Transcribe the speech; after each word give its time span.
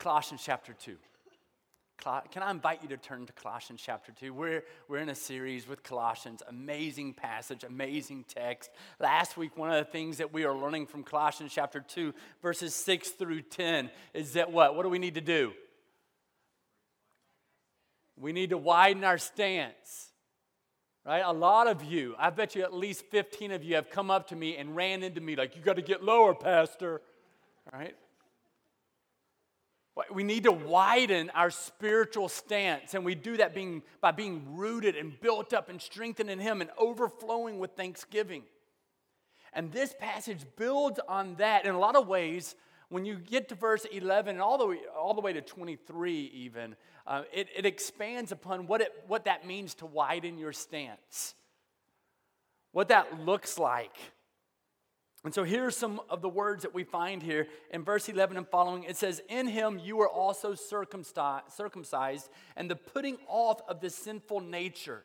Colossians 0.00 0.40
chapter 0.42 0.72
2. 0.72 0.96
Can 2.30 2.42
I 2.42 2.50
invite 2.50 2.82
you 2.82 2.88
to 2.88 2.96
turn 2.96 3.26
to 3.26 3.32
Colossians 3.34 3.82
chapter 3.84 4.12
2? 4.12 4.32
We're, 4.32 4.64
we're 4.88 4.96
in 4.96 5.10
a 5.10 5.14
series 5.14 5.68
with 5.68 5.82
Colossians. 5.82 6.42
Amazing 6.48 7.12
passage, 7.12 7.64
amazing 7.64 8.24
text. 8.26 8.70
Last 8.98 9.36
week, 9.36 9.58
one 9.58 9.70
of 9.70 9.76
the 9.76 9.92
things 9.92 10.16
that 10.16 10.32
we 10.32 10.44
are 10.44 10.54
learning 10.54 10.86
from 10.86 11.04
Colossians 11.04 11.52
chapter 11.54 11.80
2, 11.80 12.14
verses 12.40 12.74
6 12.74 13.10
through 13.10 13.42
10, 13.42 13.90
is 14.14 14.32
that 14.32 14.50
what? 14.50 14.74
What 14.74 14.84
do 14.84 14.88
we 14.88 14.98
need 14.98 15.16
to 15.16 15.20
do? 15.20 15.52
We 18.16 18.32
need 18.32 18.50
to 18.50 18.58
widen 18.58 19.04
our 19.04 19.18
stance. 19.18 20.08
Right? 21.04 21.22
A 21.22 21.32
lot 21.32 21.66
of 21.66 21.84
you, 21.84 22.14
I 22.18 22.30
bet 22.30 22.54
you 22.54 22.62
at 22.62 22.72
least 22.72 23.04
15 23.10 23.52
of 23.52 23.62
you 23.62 23.74
have 23.74 23.90
come 23.90 24.10
up 24.10 24.28
to 24.28 24.36
me 24.36 24.56
and 24.56 24.74
ran 24.74 25.02
into 25.02 25.20
me 25.20 25.36
like, 25.36 25.56
you 25.56 25.62
got 25.62 25.76
to 25.76 25.82
get 25.82 26.02
lower, 26.02 26.34
Pastor. 26.34 27.02
Right? 27.70 27.94
We 30.12 30.22
need 30.22 30.44
to 30.44 30.52
widen 30.52 31.30
our 31.30 31.50
spiritual 31.50 32.28
stance, 32.28 32.94
and 32.94 33.04
we 33.04 33.14
do 33.14 33.36
that 33.38 33.54
being, 33.54 33.82
by 34.00 34.12
being 34.12 34.56
rooted 34.56 34.96
and 34.96 35.18
built 35.20 35.52
up 35.52 35.68
and 35.68 35.80
strengthened 35.80 36.30
in 36.30 36.38
Him 36.38 36.60
and 36.60 36.70
overflowing 36.78 37.58
with 37.58 37.72
thanksgiving. 37.72 38.44
And 39.52 39.72
this 39.72 39.94
passage 39.98 40.40
builds 40.56 41.00
on 41.08 41.34
that 41.36 41.64
in 41.64 41.74
a 41.74 41.78
lot 41.78 41.96
of 41.96 42.06
ways. 42.06 42.54
When 42.88 43.04
you 43.04 43.16
get 43.16 43.48
to 43.50 43.54
verse 43.54 43.84
11 43.84 44.36
and 44.36 44.42
all 44.42 44.58
the 44.58 44.66
way, 44.66 44.78
all 44.98 45.14
the 45.14 45.20
way 45.20 45.32
to 45.32 45.40
23, 45.40 46.30
even, 46.34 46.74
uh, 47.06 47.22
it, 47.32 47.48
it 47.56 47.66
expands 47.66 48.32
upon 48.32 48.66
what, 48.66 48.80
it, 48.80 48.92
what 49.06 49.24
that 49.24 49.46
means 49.46 49.74
to 49.76 49.86
widen 49.86 50.38
your 50.38 50.52
stance, 50.52 51.34
what 52.72 52.88
that 52.88 53.20
looks 53.20 53.58
like. 53.58 53.96
And 55.22 55.34
so 55.34 55.44
here's 55.44 55.76
some 55.76 56.00
of 56.08 56.22
the 56.22 56.30
words 56.30 56.62
that 56.62 56.72
we 56.72 56.82
find 56.82 57.22
here 57.22 57.46
in 57.70 57.84
verse 57.84 58.08
11 58.08 58.38
and 58.38 58.48
following. 58.48 58.84
It 58.84 58.96
says, 58.96 59.20
In 59.28 59.48
him 59.48 59.78
you 59.78 59.96
were 59.96 60.08
also 60.08 60.54
circumcised, 60.54 62.30
and 62.56 62.70
the 62.70 62.76
putting 62.76 63.18
off 63.28 63.60
of 63.68 63.80
the 63.80 63.90
sinful 63.90 64.40
nature 64.40 65.04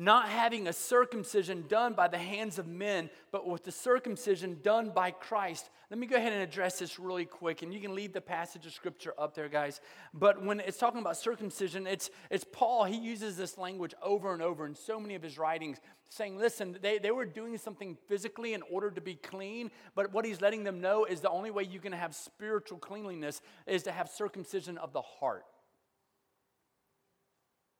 not 0.00 0.30
having 0.30 0.66
a 0.66 0.72
circumcision 0.72 1.62
done 1.68 1.92
by 1.92 2.08
the 2.08 2.16
hands 2.16 2.58
of 2.58 2.66
men, 2.66 3.10
but 3.30 3.46
with 3.46 3.64
the 3.64 3.70
circumcision 3.70 4.58
done 4.62 4.90
by 4.94 5.10
Christ. 5.10 5.68
Let 5.90 5.98
me 5.98 6.06
go 6.06 6.16
ahead 6.16 6.32
and 6.32 6.40
address 6.40 6.78
this 6.78 6.98
really 6.98 7.26
quick, 7.26 7.60
and 7.60 7.72
you 7.74 7.80
can 7.80 7.94
leave 7.94 8.14
the 8.14 8.20
passage 8.22 8.64
of 8.64 8.72
scripture 8.72 9.12
up 9.18 9.34
there, 9.34 9.50
guys. 9.50 9.82
But 10.14 10.42
when 10.42 10.58
it's 10.60 10.78
talking 10.78 11.02
about 11.02 11.18
circumcision, 11.18 11.86
it's, 11.86 12.08
it's 12.30 12.46
Paul, 12.50 12.84
he 12.84 12.96
uses 12.96 13.36
this 13.36 13.58
language 13.58 13.92
over 14.02 14.32
and 14.32 14.40
over 14.40 14.64
in 14.64 14.74
so 14.74 14.98
many 14.98 15.16
of 15.16 15.22
his 15.22 15.36
writings, 15.36 15.76
saying, 16.08 16.38
listen, 16.38 16.78
they, 16.80 16.98
they 16.98 17.10
were 17.10 17.26
doing 17.26 17.58
something 17.58 17.94
physically 18.08 18.54
in 18.54 18.62
order 18.72 18.90
to 18.90 19.02
be 19.02 19.16
clean, 19.16 19.70
but 19.94 20.14
what 20.14 20.24
he's 20.24 20.40
letting 20.40 20.64
them 20.64 20.80
know 20.80 21.04
is 21.04 21.20
the 21.20 21.28
only 21.28 21.50
way 21.50 21.64
you 21.64 21.78
can 21.78 21.92
have 21.92 22.14
spiritual 22.14 22.78
cleanliness 22.78 23.42
is 23.66 23.82
to 23.82 23.92
have 23.92 24.08
circumcision 24.08 24.78
of 24.78 24.94
the 24.94 25.02
heart. 25.02 25.44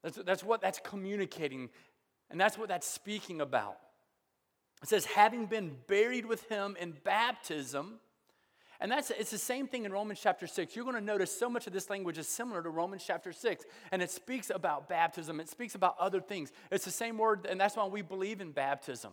That's, 0.03 0.19
that's 0.25 0.45
what 0.45 0.63
that's 0.63 0.81
communicating. 0.83 1.69
And 2.31 2.41
that's 2.41 2.57
what 2.57 2.69
that's 2.69 2.87
speaking 2.87 3.41
about. 3.41 3.77
It 4.83 4.89
says, 4.89 5.05
having 5.05 5.47
been 5.47 5.77
buried 5.87 6.27
with 6.27 6.49
him 6.49 6.77
in 6.81 6.93
baptism. 7.05 8.01
And 8.81 8.91
that's 8.91 9.11
it's 9.11 9.31
the 9.31 9.39
same 9.39 9.67
thing 9.67 9.85
in 9.85 9.93
Romans 9.93 10.21
chapter 10.23 10.47
6. 10.47 10.75
You're 10.75 10.85
going 10.85 10.97
to 10.97 11.03
notice 11.03 11.37
so 11.37 11.51
much 11.51 11.67
of 11.67 11.73
this 11.73 11.91
language 11.91 12.17
is 12.17 12.29
similar 12.29 12.63
to 12.63 12.71
Romans 12.71 13.05
chapter 13.07 13.33
6. 13.33 13.65
And 13.93 14.01
it 14.01 14.11
speaks 14.11 14.49
about 14.49 14.89
baptism, 14.89 15.39
it 15.41 15.49
speaks 15.49 15.75
about 15.75 15.97
other 15.99 16.21
things. 16.21 16.51
It's 16.71 16.85
the 16.85 16.91
same 16.91 17.19
word, 17.19 17.47
and 17.49 17.61
that's 17.61 17.77
why 17.77 17.87
we 17.87 18.01
believe 18.01 18.41
in 18.41 18.53
baptism. 18.53 19.13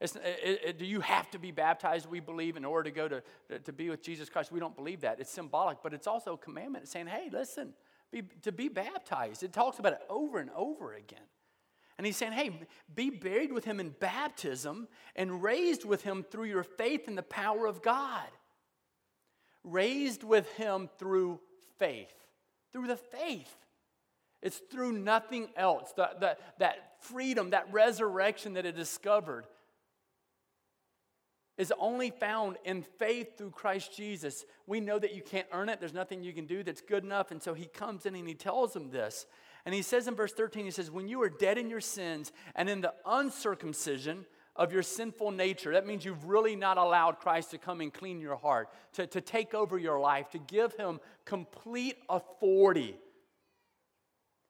It, 0.00 0.16
it, 0.22 0.78
do 0.78 0.84
you 0.84 1.00
have 1.00 1.28
to 1.32 1.40
be 1.40 1.50
baptized, 1.50 2.08
we 2.08 2.20
believe, 2.20 2.56
in 2.56 2.64
order 2.64 2.88
to 2.88 2.94
go 2.94 3.08
to, 3.08 3.22
to, 3.48 3.58
to, 3.58 3.72
be 3.72 3.90
with 3.90 4.00
Jesus 4.00 4.28
Christ? 4.28 4.52
We 4.52 4.60
don't 4.60 4.76
believe 4.76 5.00
that. 5.00 5.18
It's 5.18 5.30
symbolic, 5.30 5.78
but 5.82 5.92
it's 5.92 6.06
also 6.06 6.34
a 6.34 6.38
commandment 6.38 6.86
saying, 6.86 7.08
hey, 7.08 7.28
listen, 7.32 7.72
be, 8.12 8.22
to 8.42 8.52
be 8.52 8.68
baptized. 8.68 9.42
It 9.42 9.52
talks 9.52 9.80
about 9.80 9.94
it 9.94 10.00
over 10.08 10.38
and 10.38 10.50
over 10.54 10.94
again. 10.94 11.18
And 11.98 12.06
he's 12.06 12.16
saying, 12.16 12.32
hey, 12.32 12.52
be 12.94 13.10
buried 13.10 13.52
with 13.52 13.64
him 13.64 13.80
in 13.80 13.90
baptism 13.90 14.86
and 15.16 15.42
raised 15.42 15.84
with 15.84 16.02
him 16.02 16.22
through 16.22 16.44
your 16.44 16.62
faith 16.62 17.08
in 17.08 17.16
the 17.16 17.22
power 17.24 17.66
of 17.66 17.82
God. 17.82 18.28
Raised 19.64 20.22
with 20.22 20.50
him 20.52 20.88
through 20.98 21.40
faith. 21.78 22.14
Through 22.72 22.86
the 22.86 22.96
faith. 22.96 23.52
It's 24.40 24.58
through 24.70 24.92
nothing 24.92 25.48
else. 25.56 25.92
The, 25.96 26.10
the, 26.20 26.36
that 26.58 27.02
freedom, 27.02 27.50
that 27.50 27.72
resurrection 27.72 28.54
that 28.54 28.64
it 28.64 28.76
discovered 28.76 29.46
is 31.56 31.72
only 31.80 32.10
found 32.10 32.56
in 32.64 32.82
faith 32.82 33.36
through 33.36 33.50
Christ 33.50 33.96
Jesus. 33.96 34.44
We 34.68 34.78
know 34.78 35.00
that 35.00 35.14
you 35.16 35.22
can't 35.22 35.48
earn 35.52 35.68
it. 35.68 35.80
There's 35.80 35.92
nothing 35.92 36.22
you 36.22 36.32
can 36.32 36.46
do 36.46 36.62
that's 36.62 36.80
good 36.80 37.02
enough. 37.02 37.32
And 37.32 37.42
so 37.42 37.52
he 37.52 37.66
comes 37.66 38.06
in 38.06 38.14
and 38.14 38.28
he 38.28 38.34
tells 38.34 38.72
them 38.72 38.90
this. 38.90 39.26
And 39.68 39.74
he 39.74 39.82
says 39.82 40.08
in 40.08 40.14
verse 40.14 40.32
13, 40.32 40.64
he 40.64 40.70
says, 40.70 40.90
When 40.90 41.08
you 41.08 41.20
are 41.20 41.28
dead 41.28 41.58
in 41.58 41.68
your 41.68 41.82
sins 41.82 42.32
and 42.54 42.70
in 42.70 42.80
the 42.80 42.94
uncircumcision 43.04 44.24
of 44.56 44.72
your 44.72 44.82
sinful 44.82 45.30
nature, 45.30 45.74
that 45.74 45.86
means 45.86 46.06
you've 46.06 46.24
really 46.24 46.56
not 46.56 46.78
allowed 46.78 47.18
Christ 47.18 47.50
to 47.50 47.58
come 47.58 47.82
and 47.82 47.92
clean 47.92 48.18
your 48.18 48.36
heart, 48.36 48.70
to, 48.94 49.06
to 49.08 49.20
take 49.20 49.52
over 49.52 49.78
your 49.78 50.00
life, 50.00 50.30
to 50.30 50.38
give 50.38 50.72
him 50.76 51.00
complete 51.26 51.96
authority. 52.08 52.96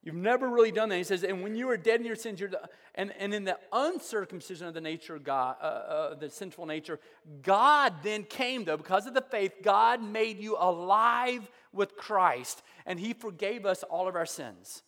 You've 0.05 0.15
never 0.15 0.49
really 0.49 0.71
done 0.71 0.89
that. 0.91 0.99
He 0.99 1.03
says, 1.03 1.25
and 1.25 1.43
when 1.43 1.57
you 1.57 1.69
are 1.71 1.77
dead 1.77 1.99
in 1.99 2.07
your 2.07 2.15
sins, 2.15 2.39
you're 2.39 2.51
the, 2.51 2.61
and, 2.95 3.13
and 3.19 3.35
in 3.35 3.43
the 3.43 3.59
uncircumcision 3.73 4.69
of 4.69 4.75
the 4.75 4.81
nature 4.81 5.17
of 5.17 5.25
God, 5.25 5.57
uh, 5.61 5.65
uh, 5.65 6.15
the 6.15 6.31
sinful 6.31 6.65
nature, 6.65 7.01
God 7.43 7.93
then 8.05 8.23
came, 8.23 8.65
though, 8.65 8.77
because 8.77 9.09
of 9.09 9.15
the 9.15 9.21
faith, 9.21 9.55
God 9.65 10.01
made 10.01 10.39
you 10.39 10.57
alive 10.57 11.51
with 11.73 11.97
Christ, 11.97 12.63
and 12.87 13.01
He 13.01 13.15
forgave 13.15 13.67
us 13.67 13.83
all 13.83 14.07
of 14.07 14.15
our 14.15 14.25
sins. 14.25 14.85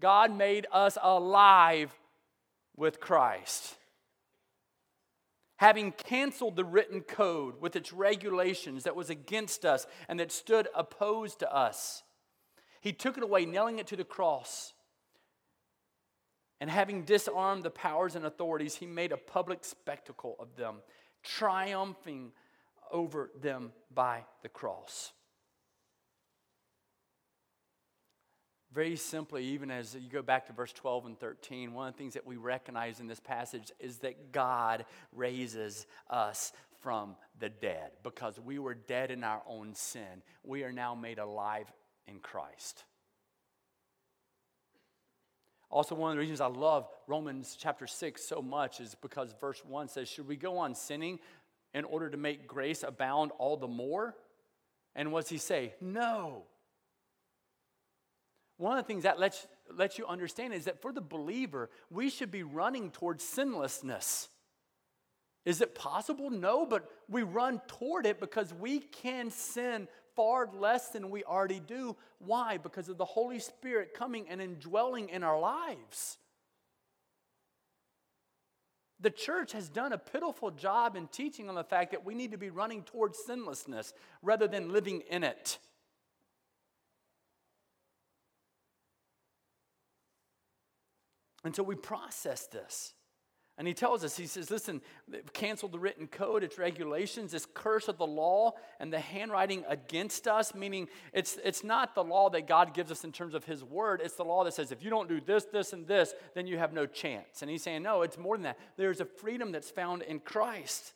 God 0.00 0.36
made 0.36 0.66
us 0.72 0.98
alive 1.02 1.94
with 2.76 3.00
Christ. 3.00 3.76
Having 5.56 5.92
canceled 5.92 6.56
the 6.56 6.64
written 6.64 7.00
code 7.00 7.60
with 7.60 7.76
its 7.76 7.92
regulations 7.92 8.84
that 8.84 8.96
was 8.96 9.08
against 9.08 9.64
us 9.64 9.86
and 10.08 10.18
that 10.18 10.32
stood 10.32 10.68
opposed 10.74 11.38
to 11.38 11.54
us, 11.54 12.02
he 12.80 12.92
took 12.92 13.16
it 13.16 13.22
away, 13.22 13.46
nailing 13.46 13.78
it 13.78 13.86
to 13.86 13.96
the 13.96 14.04
cross. 14.04 14.72
And 16.60 16.68
having 16.68 17.04
disarmed 17.04 17.62
the 17.62 17.70
powers 17.70 18.16
and 18.16 18.26
authorities, 18.26 18.74
he 18.76 18.86
made 18.86 19.12
a 19.12 19.16
public 19.16 19.64
spectacle 19.64 20.36
of 20.38 20.56
them, 20.56 20.76
triumphing 21.22 22.32
over 22.90 23.30
them 23.40 23.72
by 23.94 24.24
the 24.42 24.48
cross. 24.48 25.12
Very 28.74 28.96
simply, 28.96 29.44
even 29.44 29.70
as 29.70 29.94
you 29.94 30.10
go 30.10 30.20
back 30.20 30.46
to 30.48 30.52
verse 30.52 30.72
12 30.72 31.06
and 31.06 31.20
13, 31.20 31.72
one 31.72 31.86
of 31.86 31.94
the 31.94 31.98
things 31.98 32.14
that 32.14 32.26
we 32.26 32.36
recognize 32.36 32.98
in 32.98 33.06
this 33.06 33.20
passage 33.20 33.70
is 33.78 33.98
that 33.98 34.32
God 34.32 34.84
raises 35.12 35.86
us 36.10 36.52
from 36.82 37.14
the 37.38 37.48
dead 37.48 37.92
because 38.02 38.40
we 38.40 38.58
were 38.58 38.74
dead 38.74 39.12
in 39.12 39.22
our 39.22 39.42
own 39.46 39.74
sin. 39.74 40.22
We 40.42 40.64
are 40.64 40.72
now 40.72 40.96
made 40.96 41.20
alive 41.20 41.72
in 42.08 42.18
Christ. 42.18 42.82
Also, 45.70 45.94
one 45.94 46.10
of 46.10 46.16
the 46.16 46.20
reasons 46.20 46.40
I 46.40 46.46
love 46.46 46.88
Romans 47.06 47.56
chapter 47.58 47.86
6 47.86 48.24
so 48.24 48.42
much 48.42 48.80
is 48.80 48.96
because 49.00 49.34
verse 49.40 49.62
1 49.64 49.88
says, 49.88 50.08
Should 50.08 50.26
we 50.26 50.36
go 50.36 50.58
on 50.58 50.74
sinning 50.74 51.20
in 51.74 51.84
order 51.84 52.10
to 52.10 52.16
make 52.16 52.48
grace 52.48 52.82
abound 52.82 53.30
all 53.38 53.56
the 53.56 53.68
more? 53.68 54.16
And 54.96 55.12
what's 55.12 55.30
he 55.30 55.38
say? 55.38 55.74
No. 55.80 56.44
One 58.56 58.78
of 58.78 58.84
the 58.84 58.86
things 58.86 59.02
that 59.02 59.18
lets, 59.18 59.46
lets 59.74 59.98
you 59.98 60.06
understand 60.06 60.54
is 60.54 60.66
that 60.66 60.80
for 60.80 60.92
the 60.92 61.00
believer, 61.00 61.70
we 61.90 62.08
should 62.08 62.30
be 62.30 62.42
running 62.42 62.90
towards 62.90 63.24
sinlessness. 63.24 64.28
Is 65.44 65.60
it 65.60 65.74
possible? 65.74 66.30
No, 66.30 66.64
but 66.64 66.88
we 67.08 67.22
run 67.22 67.60
toward 67.66 68.06
it 68.06 68.18
because 68.20 68.54
we 68.54 68.80
can 68.80 69.30
sin 69.30 69.88
far 70.16 70.48
less 70.54 70.88
than 70.88 71.10
we 71.10 71.24
already 71.24 71.60
do. 71.60 71.96
Why? 72.18 72.56
Because 72.56 72.88
of 72.88 72.96
the 72.96 73.04
Holy 73.04 73.38
Spirit 73.38 73.92
coming 73.94 74.26
and 74.28 74.40
indwelling 74.40 75.08
in 75.10 75.22
our 75.22 75.38
lives. 75.38 76.18
The 79.00 79.10
church 79.10 79.52
has 79.52 79.68
done 79.68 79.92
a 79.92 79.98
pitiful 79.98 80.50
job 80.50 80.96
in 80.96 81.08
teaching 81.08 81.50
on 81.50 81.56
the 81.56 81.64
fact 81.64 81.90
that 81.90 82.06
we 82.06 82.14
need 82.14 82.30
to 82.30 82.38
be 82.38 82.48
running 82.48 82.82
towards 82.82 83.18
sinlessness 83.18 83.92
rather 84.22 84.48
than 84.48 84.72
living 84.72 85.02
in 85.10 85.24
it. 85.24 85.58
And 91.44 91.54
so 91.54 91.62
we 91.62 91.74
process 91.74 92.46
this. 92.46 92.94
And 93.56 93.68
he 93.68 93.74
tells 93.74 94.02
us, 94.02 94.16
he 94.16 94.26
says, 94.26 94.50
listen, 94.50 94.80
cancel 95.32 95.68
the 95.68 95.78
written 95.78 96.08
code, 96.08 96.42
its 96.42 96.58
regulations, 96.58 97.30
this 97.30 97.46
curse 97.54 97.86
of 97.86 97.98
the 97.98 98.06
law 98.06 98.54
and 98.80 98.92
the 98.92 98.98
handwriting 98.98 99.64
against 99.68 100.26
us, 100.26 100.56
meaning 100.56 100.88
it's, 101.12 101.38
it's 101.44 101.62
not 101.62 101.94
the 101.94 102.02
law 102.02 102.28
that 102.30 102.48
God 102.48 102.74
gives 102.74 102.90
us 102.90 103.04
in 103.04 103.12
terms 103.12 103.32
of 103.32 103.44
his 103.44 103.62
word. 103.62 104.00
It's 104.02 104.16
the 104.16 104.24
law 104.24 104.42
that 104.42 104.54
says 104.54 104.72
if 104.72 104.82
you 104.82 104.90
don't 104.90 105.08
do 105.08 105.20
this, 105.20 105.44
this, 105.44 105.72
and 105.72 105.86
this, 105.86 106.14
then 106.34 106.48
you 106.48 106.58
have 106.58 106.72
no 106.72 106.84
chance. 106.84 107.42
And 107.42 107.50
he's 107.50 107.62
saying, 107.62 107.84
no, 107.84 108.02
it's 108.02 108.18
more 108.18 108.36
than 108.36 108.42
that. 108.42 108.58
There's 108.76 109.00
a 109.00 109.04
freedom 109.04 109.52
that's 109.52 109.70
found 109.70 110.02
in 110.02 110.18
Christ. 110.18 110.92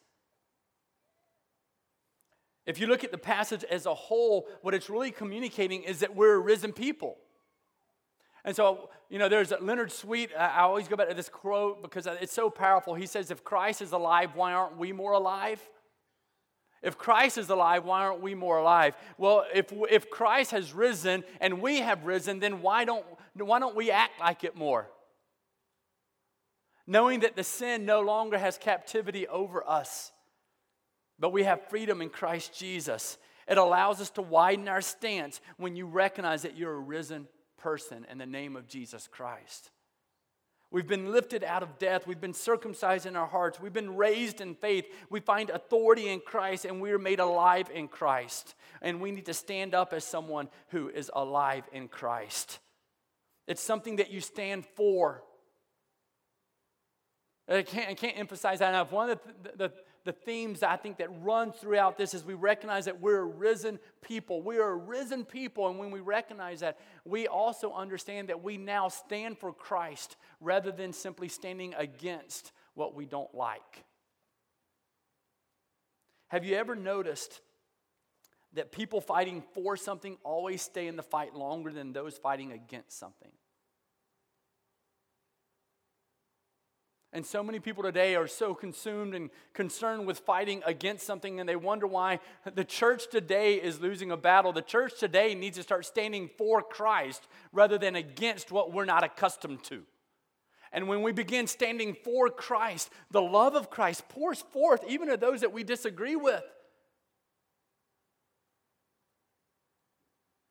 If 2.66 2.80
you 2.80 2.88
look 2.88 3.04
at 3.04 3.12
the 3.12 3.18
passage 3.18 3.62
as 3.70 3.86
a 3.86 3.94
whole, 3.94 4.48
what 4.62 4.74
it's 4.74 4.90
really 4.90 5.12
communicating 5.12 5.84
is 5.84 6.00
that 6.00 6.16
we're 6.16 6.34
a 6.34 6.40
risen 6.40 6.72
people. 6.72 7.18
And 8.44 8.54
so, 8.54 8.90
you 9.08 9.18
know, 9.18 9.28
there's 9.28 9.52
Leonard 9.60 9.92
Sweet. 9.92 10.30
I 10.38 10.60
always 10.60 10.88
go 10.88 10.96
back 10.96 11.08
to 11.08 11.14
this 11.14 11.28
quote 11.28 11.82
because 11.82 12.06
it's 12.06 12.32
so 12.32 12.50
powerful. 12.50 12.94
He 12.94 13.06
says, 13.06 13.30
If 13.30 13.44
Christ 13.44 13.82
is 13.82 13.92
alive, 13.92 14.30
why 14.34 14.52
aren't 14.52 14.76
we 14.78 14.92
more 14.92 15.12
alive? 15.12 15.60
If 16.82 16.96
Christ 16.96 17.38
is 17.38 17.50
alive, 17.50 17.84
why 17.84 18.04
aren't 18.04 18.20
we 18.20 18.34
more 18.34 18.58
alive? 18.58 18.94
Well, 19.16 19.44
if, 19.52 19.72
if 19.90 20.10
Christ 20.10 20.52
has 20.52 20.72
risen 20.72 21.24
and 21.40 21.60
we 21.60 21.78
have 21.80 22.04
risen, 22.04 22.38
then 22.38 22.62
why 22.62 22.84
don't, 22.84 23.04
why 23.34 23.58
don't 23.58 23.74
we 23.74 23.90
act 23.90 24.20
like 24.20 24.44
it 24.44 24.54
more? 24.54 24.88
Knowing 26.86 27.20
that 27.20 27.34
the 27.34 27.42
sin 27.42 27.84
no 27.84 28.00
longer 28.00 28.38
has 28.38 28.56
captivity 28.58 29.26
over 29.26 29.68
us 29.68 30.12
but 31.18 31.32
we 31.32 31.44
have 31.44 31.68
freedom 31.68 32.00
in 32.00 32.10
Christ 32.10 32.56
Jesus. 32.56 33.18
It 33.48 33.58
allows 33.58 34.00
us 34.00 34.10
to 34.10 34.22
widen 34.22 34.68
our 34.68 34.80
stance 34.80 35.40
when 35.56 35.74
you 35.74 35.86
recognize 35.86 36.42
that 36.42 36.56
you're 36.56 36.74
a 36.74 36.80
risen 36.80 37.26
person 37.58 38.06
in 38.10 38.18
the 38.18 38.26
name 38.26 38.56
of 38.56 38.66
Jesus 38.66 39.08
Christ. 39.10 39.70
We've 40.70 40.86
been 40.86 41.12
lifted 41.12 41.44
out 41.44 41.62
of 41.62 41.78
death. 41.78 42.06
We've 42.06 42.20
been 42.20 42.34
circumcised 42.34 43.06
in 43.06 43.16
our 43.16 43.26
hearts. 43.26 43.58
We've 43.58 43.72
been 43.72 43.96
raised 43.96 44.42
in 44.42 44.54
faith. 44.54 44.84
We 45.08 45.20
find 45.20 45.48
authority 45.48 46.08
in 46.08 46.20
Christ 46.20 46.66
and 46.66 46.80
we 46.80 46.90
are 46.90 46.98
made 46.98 47.20
alive 47.20 47.70
in 47.72 47.88
Christ. 47.88 48.54
And 48.82 49.00
we 49.00 49.10
need 49.10 49.26
to 49.26 49.34
stand 49.34 49.74
up 49.74 49.94
as 49.94 50.04
someone 50.04 50.48
who 50.68 50.88
is 50.88 51.10
alive 51.14 51.64
in 51.72 51.88
Christ. 51.88 52.58
It's 53.46 53.62
something 53.62 53.96
that 53.96 54.10
you 54.10 54.20
stand 54.20 54.66
for. 54.76 55.22
I 57.48 57.62
can't, 57.62 57.88
I 57.88 57.94
can't 57.94 58.18
emphasize 58.18 58.58
that 58.58 58.68
enough. 58.68 58.92
One 58.92 59.08
of 59.08 59.18
the, 59.42 59.56
the, 59.56 59.72
the 60.08 60.12
themes 60.12 60.62
I 60.62 60.76
think 60.76 60.96
that 60.98 61.10
run 61.20 61.52
throughout 61.52 61.98
this 61.98 62.14
is 62.14 62.24
we 62.24 62.32
recognize 62.32 62.86
that 62.86 62.98
we're 62.98 63.18
a 63.18 63.26
risen 63.26 63.78
people. 64.00 64.40
We 64.40 64.56
are 64.56 64.70
a 64.70 64.76
risen 64.76 65.26
people, 65.26 65.68
and 65.68 65.78
when 65.78 65.90
we 65.90 66.00
recognize 66.00 66.60
that, 66.60 66.78
we 67.04 67.26
also 67.26 67.74
understand 67.74 68.30
that 68.30 68.42
we 68.42 68.56
now 68.56 68.88
stand 68.88 69.36
for 69.36 69.52
Christ 69.52 70.16
rather 70.40 70.72
than 70.72 70.94
simply 70.94 71.28
standing 71.28 71.74
against 71.76 72.52
what 72.72 72.94
we 72.94 73.04
don't 73.04 73.34
like. 73.34 73.84
Have 76.28 76.42
you 76.42 76.56
ever 76.56 76.74
noticed 76.74 77.42
that 78.54 78.72
people 78.72 79.02
fighting 79.02 79.42
for 79.52 79.76
something 79.76 80.16
always 80.24 80.62
stay 80.62 80.86
in 80.86 80.96
the 80.96 81.02
fight 81.02 81.34
longer 81.34 81.70
than 81.70 81.92
those 81.92 82.16
fighting 82.16 82.52
against 82.52 82.98
something? 82.98 83.32
And 87.18 87.26
so 87.26 87.42
many 87.42 87.58
people 87.58 87.82
today 87.82 88.14
are 88.14 88.28
so 88.28 88.54
consumed 88.54 89.12
and 89.12 89.30
concerned 89.52 90.06
with 90.06 90.20
fighting 90.20 90.62
against 90.64 91.04
something, 91.04 91.40
and 91.40 91.48
they 91.48 91.56
wonder 91.56 91.84
why 91.84 92.20
the 92.54 92.62
church 92.62 93.10
today 93.10 93.56
is 93.56 93.80
losing 93.80 94.12
a 94.12 94.16
battle. 94.16 94.52
The 94.52 94.62
church 94.62 95.00
today 95.00 95.34
needs 95.34 95.56
to 95.56 95.64
start 95.64 95.84
standing 95.84 96.30
for 96.38 96.62
Christ 96.62 97.26
rather 97.52 97.76
than 97.76 97.96
against 97.96 98.52
what 98.52 98.72
we're 98.72 98.84
not 98.84 99.02
accustomed 99.02 99.64
to. 99.64 99.82
And 100.70 100.86
when 100.86 101.02
we 101.02 101.10
begin 101.10 101.48
standing 101.48 101.96
for 102.04 102.30
Christ, 102.30 102.88
the 103.10 103.20
love 103.20 103.56
of 103.56 103.68
Christ 103.68 104.08
pours 104.08 104.42
forth 104.52 104.84
even 104.86 105.08
to 105.08 105.16
those 105.16 105.40
that 105.40 105.52
we 105.52 105.64
disagree 105.64 106.14
with. 106.14 106.44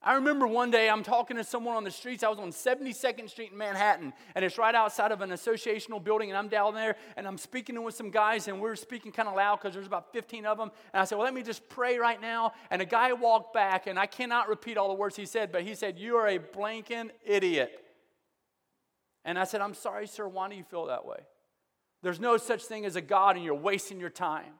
I 0.07 0.13
remember 0.13 0.47
one 0.47 0.71
day 0.71 0.89
I'm 0.89 1.03
talking 1.03 1.35
to 1.35 1.43
someone 1.43 1.75
on 1.75 1.83
the 1.83 1.91
streets. 1.91 2.23
I 2.23 2.29
was 2.29 2.39
on 2.39 2.51
72nd 2.51 3.29
Street 3.29 3.51
in 3.51 3.57
Manhattan, 3.57 4.13
and 4.35 4.45
it's 4.45 4.57
right 4.57 4.73
outside 4.73 5.11
of 5.11 5.19
an 5.19 5.31
associational 5.31 6.01
building. 6.01 6.29
And 6.29 6.37
I'm 6.37 6.47
down 6.47 6.75
there, 6.75 6.95
and 7.17 7.27
I'm 7.27 7.37
speaking 7.37 7.83
with 7.83 7.93
some 7.93 8.09
guys, 8.09 8.47
and 8.47 8.61
we 8.61 8.69
are 8.69 8.77
speaking 8.77 9.11
kind 9.11 9.27
of 9.27 9.35
loud 9.35 9.57
because 9.57 9.73
there's 9.73 9.85
about 9.85 10.13
15 10.13 10.45
of 10.45 10.59
them. 10.59 10.71
And 10.93 11.01
I 11.01 11.03
said, 11.03 11.17
Well, 11.17 11.25
let 11.25 11.33
me 11.33 11.43
just 11.43 11.67
pray 11.67 11.97
right 11.97 12.21
now. 12.21 12.53
And 12.71 12.81
a 12.81 12.85
guy 12.85 13.11
walked 13.11 13.53
back, 13.53 13.85
and 13.85 13.99
I 13.99 14.05
cannot 14.05 14.47
repeat 14.47 14.77
all 14.77 14.87
the 14.87 14.93
words 14.93 15.17
he 15.17 15.25
said, 15.25 15.51
but 15.51 15.63
he 15.63 15.75
said, 15.75 15.99
You 15.99 16.15
are 16.15 16.27
a 16.29 16.39
blanking 16.39 17.09
idiot. 17.25 17.77
And 19.25 19.37
I 19.37 19.43
said, 19.43 19.59
I'm 19.59 19.73
sorry, 19.73 20.07
sir. 20.07 20.25
Why 20.25 20.47
do 20.47 20.55
you 20.55 20.63
feel 20.63 20.85
that 20.85 21.05
way? 21.05 21.19
There's 22.01 22.21
no 22.21 22.37
such 22.37 22.63
thing 22.63 22.85
as 22.85 22.95
a 22.95 23.01
God, 23.01 23.35
and 23.35 23.43
you're 23.43 23.55
wasting 23.55 23.99
your 23.99 24.09
time. 24.09 24.53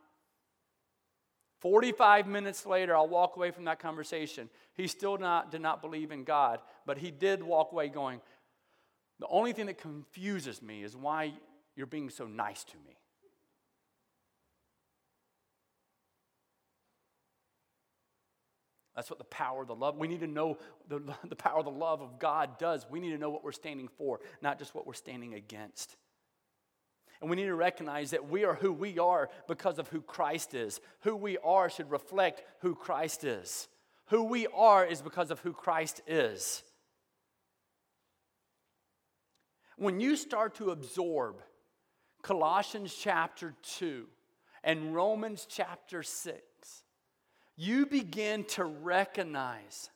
45 1.60 2.28
minutes 2.28 2.66
later, 2.66 2.96
I'll 2.96 3.08
walk 3.08 3.36
away 3.36 3.52
from 3.52 3.66
that 3.66 3.80
conversation. 3.80 4.50
He 4.76 4.88
still 4.88 5.18
not, 5.18 5.52
did 5.52 5.62
not 5.62 5.82
believe 5.82 6.12
in 6.12 6.24
God, 6.24 6.60
but 6.86 6.98
he 6.98 7.10
did 7.10 7.42
walk 7.42 7.72
away 7.72 7.90
going, 7.90 8.22
The 9.20 9.28
only 9.28 9.54
thing 9.54 9.66
that 9.66 9.80
confuses 9.80 10.62
me 10.62 10.84
is 10.84 10.96
why 10.96 11.34
you're 11.76 11.88
being 11.88 12.10
so 12.10 12.26
nice 12.26 12.64
to 12.66 12.78
me. 12.78 12.98
That's 18.96 19.12
what 19.12 19.20
the 19.20 19.26
power 19.26 19.62
of 19.62 19.68
the 19.68 19.76
love. 19.76 19.96
We 19.96 20.08
need 20.08 20.22
to 20.22 20.28
know 20.28 20.58
the, 20.90 21.00
the 21.30 21.36
power 21.36 21.60
of 21.60 21.66
the 21.66 21.72
love 21.72 22.02
of 22.02 22.20
God 22.20 22.58
does. 22.58 22.86
We 22.90 23.00
need 23.00 23.12
to 23.12 23.18
know 23.20 23.30
what 23.30 23.44
we're 23.44 23.52
standing 23.52 23.88
for, 23.98 24.20
not 24.42 24.58
just 24.58 24.76
what 24.76 24.88
we're 24.88 24.94
standing 24.94 25.36
against. 25.36 25.96
And 27.20 27.30
we 27.30 27.36
need 27.36 27.46
to 27.46 27.56
recognize 27.56 28.12
that 28.12 28.30
we 28.30 28.44
are 28.46 28.54
who 28.54 28.72
we 28.72 29.00
are 29.00 29.30
because 29.48 29.80
of 29.80 29.88
who 29.88 30.02
Christ 30.02 30.54
is. 30.54 30.80
Who 31.02 31.16
we 31.16 31.38
are 31.40 31.70
should 31.70 31.90
reflect 31.90 32.44
who 32.62 32.76
Christ 32.76 33.24
is. 33.24 33.68
Who 34.08 34.24
we 34.24 34.48
are 34.48 34.86
is 34.86 35.02
because 35.02 35.32
of 35.32 35.40
who 35.40 35.54
Christ 35.54 36.02
is. 36.08 36.64
When 39.78 40.00
you 40.00 40.16
start 40.16 40.56
to 40.56 40.72
absorb 40.72 41.38
Colossians 42.22 42.96
chapter 42.96 43.54
2 43.78 44.06
and 44.64 44.94
Romans 44.94 45.48
chapter 45.50 46.04
6, 46.04 46.42
you 47.56 47.86
begin 47.86 48.44
to 48.46 48.64
recognize 48.64 49.90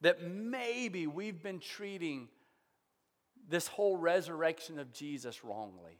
that 0.00 0.22
maybe 0.22 1.06
we've 1.06 1.42
been 1.42 1.60
treating 1.60 2.28
this 3.48 3.66
whole 3.66 3.96
resurrection 3.96 4.78
of 4.78 4.92
Jesus 4.92 5.44
wrongly. 5.44 5.98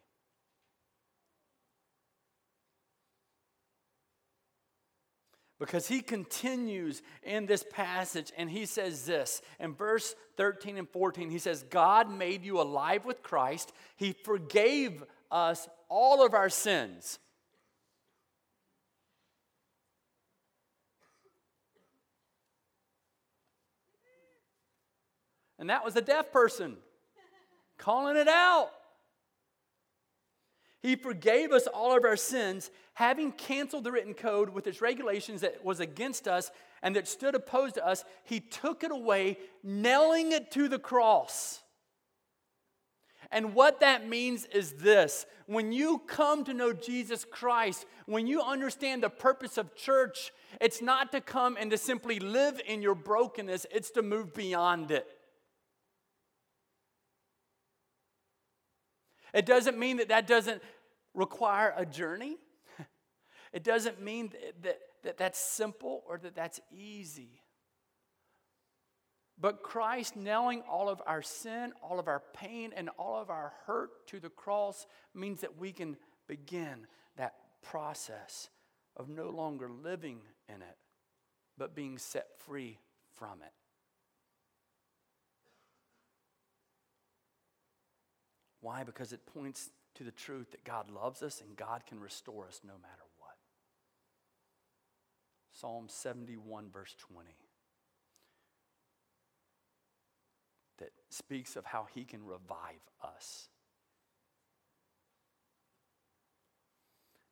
Because 5.60 5.86
he 5.86 6.00
continues 6.00 7.02
in 7.22 7.44
this 7.44 7.62
passage 7.70 8.32
and 8.36 8.50
he 8.50 8.64
says 8.64 9.04
this. 9.04 9.42
In 9.60 9.74
verse 9.74 10.16
13 10.38 10.78
and 10.78 10.88
14 10.88 11.30
he 11.30 11.38
says 11.38 11.62
god 11.68 12.10
made 12.10 12.42
you 12.42 12.60
alive 12.60 13.04
with 13.04 13.22
christ. 13.22 13.72
He 13.96 14.12
forgave 14.12 15.04
us 15.30 15.68
all 15.88 16.24
of 16.24 16.34
our 16.34 16.48
sins. 16.48 17.18
And 25.58 25.68
that 25.68 25.84
was 25.84 25.94
a 25.94 26.00
deaf 26.00 26.32
person 26.32 26.78
calling 27.76 28.16
it 28.16 28.28
out 28.28 28.70
he 30.82 30.96
forgave 30.96 31.52
us 31.52 31.66
all 31.66 31.96
of 31.96 32.04
our 32.04 32.16
sins, 32.16 32.70
having 32.94 33.32
canceled 33.32 33.84
the 33.84 33.92
written 33.92 34.14
code 34.14 34.50
with 34.50 34.66
its 34.66 34.80
regulations 34.80 35.42
that 35.42 35.64
was 35.64 35.80
against 35.80 36.26
us 36.26 36.50
and 36.82 36.96
that 36.96 37.06
stood 37.06 37.34
opposed 37.34 37.74
to 37.74 37.86
us. 37.86 38.04
He 38.24 38.40
took 38.40 38.82
it 38.82 38.90
away, 38.90 39.38
nailing 39.62 40.32
it 40.32 40.50
to 40.52 40.68
the 40.68 40.78
cross. 40.78 41.62
And 43.30 43.54
what 43.54 43.80
that 43.80 44.08
means 44.08 44.46
is 44.46 44.72
this 44.72 45.26
when 45.46 45.72
you 45.72 45.98
come 46.06 46.44
to 46.44 46.54
know 46.54 46.72
Jesus 46.72 47.24
Christ, 47.24 47.84
when 48.06 48.26
you 48.26 48.40
understand 48.40 49.02
the 49.02 49.10
purpose 49.10 49.58
of 49.58 49.76
church, 49.76 50.32
it's 50.60 50.80
not 50.80 51.12
to 51.12 51.20
come 51.20 51.56
and 51.60 51.70
to 51.70 51.78
simply 51.78 52.18
live 52.18 52.60
in 52.66 52.82
your 52.82 52.94
brokenness, 52.94 53.66
it's 53.70 53.90
to 53.92 54.02
move 54.02 54.34
beyond 54.34 54.90
it. 54.90 55.06
It 59.32 59.46
doesn't 59.46 59.78
mean 59.78 59.98
that 59.98 60.08
that 60.08 60.26
doesn't 60.26 60.62
require 61.14 61.72
a 61.76 61.86
journey. 61.86 62.36
It 63.52 63.64
doesn't 63.64 64.00
mean 64.00 64.32
that, 64.62 64.78
that 65.02 65.18
that's 65.18 65.38
simple 65.38 66.04
or 66.06 66.18
that 66.18 66.36
that's 66.36 66.60
easy. 66.70 67.40
But 69.40 69.62
Christ 69.62 70.16
nailing 70.16 70.62
all 70.70 70.88
of 70.88 71.00
our 71.06 71.22
sin, 71.22 71.72
all 71.82 71.98
of 71.98 72.08
our 72.08 72.22
pain, 72.34 72.72
and 72.76 72.90
all 72.98 73.20
of 73.20 73.30
our 73.30 73.54
hurt 73.66 74.06
to 74.08 74.20
the 74.20 74.28
cross 74.28 74.86
means 75.14 75.40
that 75.40 75.58
we 75.58 75.72
can 75.72 75.96
begin 76.28 76.86
that 77.16 77.34
process 77.62 78.50
of 78.96 79.08
no 79.08 79.30
longer 79.30 79.70
living 79.70 80.20
in 80.48 80.56
it, 80.56 80.76
but 81.56 81.74
being 81.74 81.96
set 81.96 82.26
free 82.46 82.78
from 83.14 83.40
it. 83.42 83.52
Why? 88.60 88.84
Because 88.84 89.12
it 89.12 89.26
points 89.26 89.70
to 89.94 90.04
the 90.04 90.10
truth 90.10 90.50
that 90.52 90.64
God 90.64 90.90
loves 90.90 91.22
us 91.22 91.40
and 91.40 91.56
God 91.56 91.82
can 91.86 92.00
restore 92.00 92.46
us 92.46 92.60
no 92.64 92.74
matter 92.74 93.04
what. 93.18 93.36
Psalm 95.52 95.86
71, 95.88 96.70
verse 96.72 96.94
20, 96.98 97.28
that 100.78 100.90
speaks 101.10 101.56
of 101.56 101.64
how 101.64 101.86
he 101.94 102.04
can 102.04 102.24
revive 102.24 102.80
us. 103.02 103.48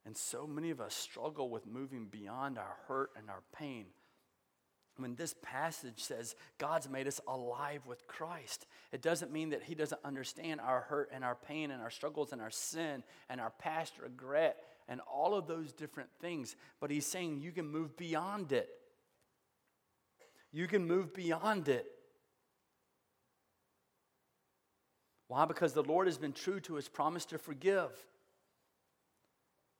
And 0.05 0.17
so 0.17 0.47
many 0.47 0.71
of 0.71 0.81
us 0.81 0.95
struggle 0.95 1.49
with 1.49 1.67
moving 1.67 2.07
beyond 2.07 2.57
our 2.57 2.77
hurt 2.87 3.11
and 3.15 3.29
our 3.29 3.43
pain. 3.55 3.85
When 4.99 5.15
this 5.15 5.33
passage 5.41 6.03
says 6.03 6.35
God's 6.57 6.89
made 6.89 7.07
us 7.07 7.21
alive 7.27 7.81
with 7.87 8.05
Christ, 8.05 8.67
it 8.91 9.01
doesn't 9.01 9.31
mean 9.31 9.51
that 9.51 9.63
He 9.63 9.75
doesn't 9.75 10.01
understand 10.03 10.59
our 10.59 10.81
hurt 10.81 11.09
and 11.13 11.23
our 11.23 11.35
pain 11.35 11.71
and 11.71 11.81
our 11.81 11.89
struggles 11.89 12.33
and 12.33 12.41
our 12.41 12.51
sin 12.51 13.03
and 13.29 13.39
our 13.39 13.51
past 13.51 13.93
regret 14.03 14.57
and 14.89 14.99
all 15.01 15.35
of 15.35 15.47
those 15.47 15.71
different 15.71 16.09
things. 16.19 16.57
But 16.81 16.91
He's 16.91 17.05
saying 17.05 17.39
you 17.39 17.53
can 17.53 17.67
move 17.67 17.95
beyond 17.95 18.51
it. 18.51 18.69
You 20.51 20.67
can 20.67 20.85
move 20.85 21.13
beyond 21.13 21.69
it. 21.69 21.85
Why? 25.29 25.45
Because 25.45 25.73
the 25.73 25.83
Lord 25.83 26.07
has 26.07 26.17
been 26.17 26.33
true 26.33 26.59
to 26.61 26.75
His 26.75 26.89
promise 26.89 27.25
to 27.27 27.37
forgive. 27.37 27.91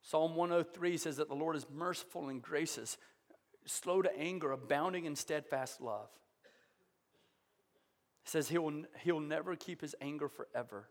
Psalm 0.02 0.34
103 0.34 0.96
says 0.96 1.16
that 1.18 1.28
the 1.28 1.34
Lord 1.34 1.56
is 1.56 1.66
merciful 1.72 2.28
and 2.28 2.40
gracious, 2.40 2.96
slow 3.66 4.02
to 4.02 4.18
anger, 4.18 4.52
abounding 4.52 5.04
in 5.04 5.16
steadfast 5.16 5.80
love. 5.80 6.08
Says 8.24 8.48
he 8.48 8.58
will, 8.58 8.84
he'll 9.02 9.20
never 9.20 9.56
keep 9.56 9.80
his 9.80 9.94
anger 10.00 10.28
forever. 10.28 10.88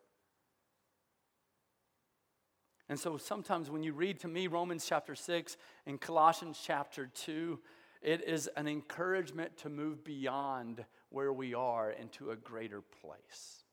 And 2.90 3.00
so 3.00 3.18
sometimes 3.18 3.70
when 3.70 3.84
you 3.84 3.94
read 3.94 4.20
to 4.22 4.28
me 4.28 4.48
Romans 4.48 4.86
chapter 4.88 5.14
6 5.14 5.58
and 5.86 6.02
Colossians 6.02 6.60
chapter 6.64 7.08
2, 7.08 7.60
it 8.02 8.28
is 8.28 8.50
an 8.56 8.68
encouragement 8.68 9.58
to 9.58 9.70
move 9.70 10.04
beyond 10.04 10.84
where 11.10 11.32
we 11.32 11.54
are 11.54 11.92
into 11.92 12.32
a 12.32 12.36
greater 12.36 12.82
place. 12.82 13.64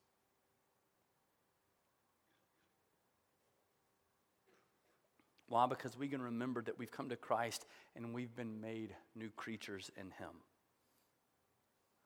Why? 5.57 5.65
Because 5.65 5.97
we 5.97 6.09
can 6.09 6.21
remember 6.21 6.61
that 6.61 6.79
we've 6.79 6.93
come 6.93 7.09
to 7.09 7.17
Christ 7.17 7.65
and 7.95 8.13
we've 8.13 8.37
been 8.37 8.61
made 8.61 8.95
new 9.15 9.31
creatures 9.31 9.91
in 9.97 10.11
Him. 10.11 10.43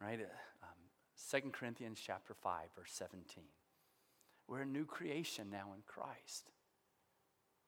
Right? 0.00 0.20
Um, 0.62 1.40
2 1.42 1.50
Corinthians 1.50 1.98
chapter 2.00 2.32
5, 2.32 2.68
verse 2.76 2.92
17. 2.92 3.42
We're 4.46 4.60
a 4.60 4.64
new 4.64 4.84
creation 4.84 5.48
now 5.50 5.72
in 5.74 5.82
Christ. 5.84 6.52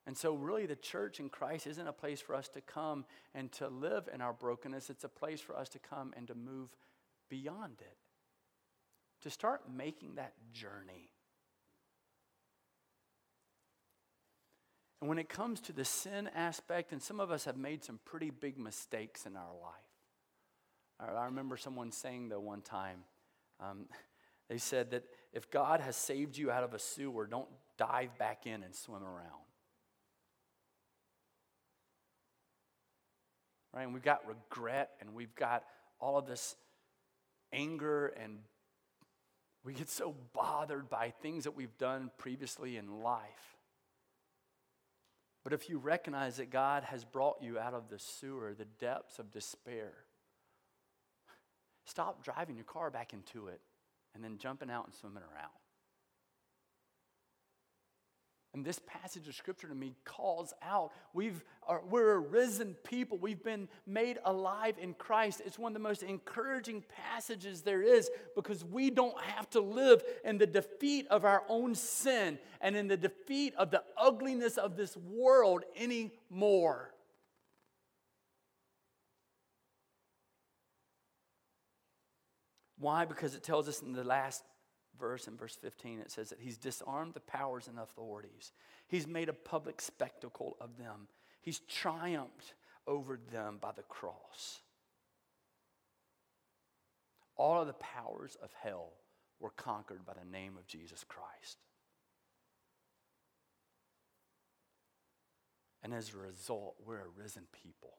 And 0.07 0.17
so, 0.17 0.35
really, 0.35 0.67
the 0.67 0.77
church 0.77 1.19
in 1.19 1.29
Christ 1.29 1.67
isn't 1.67 1.89
a 1.89 1.93
place 1.93 2.21
for 2.21 2.37
us 2.37 2.47
to 2.51 2.61
come 2.61 3.05
and 3.35 3.51
to 3.55 3.67
live 3.67 4.09
in 4.15 4.21
our 4.21 4.33
brokenness. 4.33 4.89
It's 4.89 5.03
a 5.03 5.09
place 5.09 5.41
for 5.41 5.57
us 5.57 5.69
to 5.71 5.81
come 5.81 6.13
and 6.17 6.29
to 6.29 6.37
move 6.37 6.69
beyond 7.29 7.81
it, 7.81 7.97
to 9.23 9.31
start 9.31 9.63
making 9.69 10.15
that 10.15 10.35
journey 10.53 11.11
And 15.03 15.09
when 15.09 15.19
it 15.19 15.29
comes 15.29 15.61
to 15.63 15.73
the 15.73 15.85
sin 15.85 16.31
aspect, 16.33 16.93
and 16.93 17.03
some 17.03 17.19
of 17.19 17.33
us 17.33 17.47
have 17.47 17.57
made 17.57 17.83
some 17.83 17.99
pretty 18.05 18.31
big 18.31 18.57
mistakes 18.57 19.27
in 19.27 19.37
our 19.37 19.53
life. 19.61 21.11
I 21.17 21.25
remember 21.25 21.57
someone 21.57 21.91
saying, 21.91 22.29
though, 22.29 22.39
one 22.39 22.61
time, 22.61 22.99
um, 23.59 23.87
they 24.49 24.59
said 24.59 24.93
that 24.93 25.03
if 25.33 25.51
God 25.51 25.81
has 25.81 25.97
saved 25.97 26.39
you 26.39 26.53
out 26.53 26.63
of 26.63 26.73
a 26.73 26.79
sewer, 26.79 27.27
don't 27.27 27.49
dive 27.77 28.17
back 28.17 28.47
in 28.47 28.63
and 28.63 28.73
swim 28.77 29.03
around. 29.03 29.43
Right? 33.75 33.83
And 33.83 33.95
we've 33.95 34.05
got 34.05 34.21
regret 34.29 34.91
and 35.01 35.15
we've 35.15 35.35
got 35.35 35.65
all 35.99 36.17
of 36.17 36.29
this 36.29 36.55
anger 37.53 38.07
and 38.23 38.39
we 39.65 39.75
get 39.75 39.89
so 39.89 40.15
bothered 40.33 40.89
by 40.89 41.13
things 41.23 41.43
that 41.43 41.57
we've 41.57 41.77
done 41.77 42.13
previously 42.19 42.77
in 42.77 43.03
life. 43.03 43.52
But 45.45 45.53
if 45.53 45.69
you 45.69 45.79
recognize 45.79 46.37
that 46.37 46.51
God 46.51 46.85
has 46.85 47.05
brought 47.05 47.43
you 47.43 47.59
out 47.59 47.75
of 47.75 47.89
the 47.89 47.99
sewer, 47.99 48.55
the 48.55 48.65
depths 48.65 49.19
of 49.19 49.33
despair, 49.33 49.93
stop 51.85 52.23
driving 52.25 52.57
your 52.57 52.65
car 52.65 52.91
back 52.91 53.13
into 53.13 53.49
it 53.49 53.61
and 54.15 54.23
then 54.23 54.39
jumping 54.39 54.71
out 54.71 54.87
and 54.87 54.95
swimming 54.95 55.23
around. 55.23 55.51
And 58.55 58.63
this 58.63 58.79
passage 58.87 59.27
of 59.29 59.35
scripture 59.35 59.67
to 59.69 59.75
me 59.75 59.95
calls 60.05 60.53
out 60.63 60.93
we've, 61.15 61.43
are, 61.67 61.81
we're 61.89 62.13
a 62.13 62.19
risen 62.19 62.75
people. 62.85 63.17
We've 63.17 63.43
been 63.43 63.67
made 63.87 64.19
alive 64.27 64.75
in 64.79 64.93
Christ. 64.93 65.41
It's 65.47 65.59
one 65.59 65.73
of 65.73 65.75
the 65.75 65.81
most 65.81 66.03
encouraging 66.03 66.85
passages 66.95 67.63
there 67.63 67.81
is 67.81 68.11
because 68.37 68.63
we 68.63 68.91
don't 68.91 69.19
have 69.23 69.49
to 69.51 69.61
live 69.61 70.03
in 70.23 70.37
the 70.37 70.47
defeat 70.47 71.07
of 71.09 71.25
our 71.25 71.45
own 71.49 71.75
sin 71.75 72.39
and 72.61 72.77
in 72.77 72.89
the 72.89 72.97
defeat 72.97 73.55
of 73.57 73.71
the 73.71 73.83
ugliness 73.97 74.59
of 74.59 74.77
this 74.77 74.99
world 74.99 75.65
anymore. 75.75 76.93
Why? 82.79 83.07
Because 83.07 83.35
it 83.35 83.43
tells 83.43 83.67
us 83.67 83.81
in 83.81 83.95
the 83.95 84.05
last 84.05 84.43
verse, 85.03 85.27
in 85.27 85.37
verse 85.37 85.57
15, 85.61 85.99
it 85.99 86.13
says 86.13 86.29
that 86.29 86.39
he's 86.41 86.57
disarmed 86.57 87.13
the 87.13 87.21
powers 87.21 87.67
and 87.67 87.77
authorities. 87.77 88.53
He's 88.87 89.05
made 89.05 89.29
a 89.29 89.33
public 89.33 89.81
spectacle 89.81 90.57
of 90.61 90.79
them. 90.79 91.09
He's 91.41 91.59
triumphed 91.59 92.55
over 92.87 93.19
them 93.33 93.59
by 93.61 93.73
the 93.75 93.83
cross. 93.83 94.61
All 97.37 97.61
of 97.61 97.67
the 97.67 97.73
powers 97.73 98.37
of 98.41 98.51
hell 98.63 98.91
were 99.41 99.51
conquered 99.51 100.07
by 100.07 100.13
the 100.13 100.31
name 100.31 100.57
of 100.57 100.69
Jesus 100.69 101.05
Christ. 101.09 101.59
And 105.83 105.93
as 105.93 106.15
a 106.15 106.19
result, 106.19 106.77
we're 106.87 107.01
a 107.01 107.21
risen 107.21 107.43
people. 107.53 107.95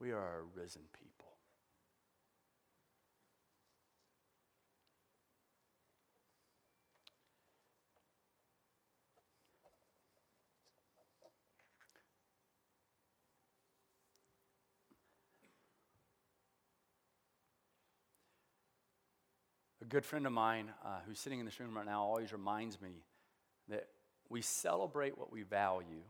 We 0.00 0.10
are 0.10 0.40
a 0.40 0.60
risen 0.60 0.82
people. 0.92 1.14
A 19.80 19.82
good 19.94 20.04
friend 20.04 20.26
of 20.26 20.32
mine 20.32 20.72
uh, 20.84 20.98
who's 21.06 21.20
sitting 21.20 21.38
in 21.38 21.46
this 21.46 21.60
room 21.60 21.76
right 21.76 21.86
now 21.86 22.02
always 22.02 22.32
reminds 22.32 22.82
me 22.82 23.04
that 23.68 23.86
we 24.28 24.42
celebrate 24.42 25.16
what 25.16 25.30
we 25.30 25.44
value 25.44 26.02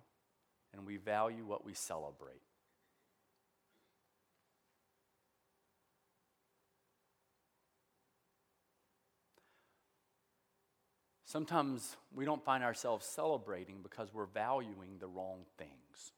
and 0.73 0.87
we 0.87 0.97
value 0.97 1.45
what 1.45 1.67
we 1.67 1.75
celebrate. 1.75 2.41
Sometimes 11.27 11.95
we 12.15 12.25
don't 12.25 12.43
find 12.43 12.65
ourselves 12.65 13.05
celebrating 13.05 13.81
because 13.83 14.09
we're 14.15 14.25
valuing 14.25 14.97
the 14.99 15.09
wrong 15.09 15.41
things. 15.59 16.13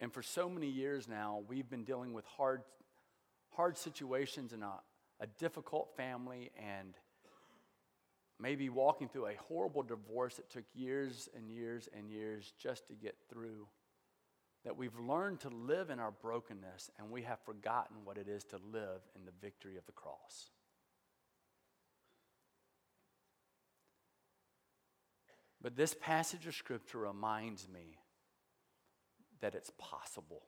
And 0.00 0.10
for 0.10 0.22
so 0.22 0.48
many 0.48 0.68
years 0.68 1.06
now, 1.06 1.42
we've 1.46 1.68
been 1.68 1.84
dealing 1.84 2.14
with 2.14 2.24
hard 2.38 2.62
hard 3.56 3.76
situations 3.76 4.52
and 4.52 4.62
a, 4.62 4.72
a 5.20 5.26
difficult 5.26 5.96
family 5.96 6.50
and 6.56 6.94
maybe 8.38 8.68
walking 8.68 9.08
through 9.08 9.26
a 9.26 9.34
horrible 9.48 9.82
divorce 9.82 10.36
that 10.36 10.50
took 10.50 10.64
years 10.74 11.28
and 11.34 11.50
years 11.50 11.88
and 11.96 12.10
years 12.10 12.52
just 12.58 12.86
to 12.88 12.94
get 12.94 13.16
through. 13.30 13.66
That 14.64 14.76
we've 14.76 14.98
learned 14.98 15.40
to 15.40 15.48
live 15.48 15.90
in 15.90 16.00
our 16.00 16.10
brokenness 16.10 16.90
and 16.98 17.10
we 17.10 17.22
have 17.22 17.38
forgotten 17.44 17.98
what 18.04 18.18
it 18.18 18.28
is 18.28 18.44
to 18.44 18.56
live 18.72 19.00
in 19.14 19.24
the 19.24 19.32
victory 19.40 19.76
of 19.76 19.86
the 19.86 19.92
cross. 19.92 20.50
But 25.62 25.76
this 25.76 25.94
passage 25.94 26.46
of 26.46 26.54
Scripture 26.54 26.98
reminds 26.98 27.68
me 27.68 27.98
that 29.40 29.54
it's 29.54 29.72
possible. 29.78 30.42